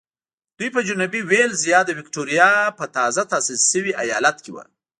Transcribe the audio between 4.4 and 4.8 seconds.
کې وو.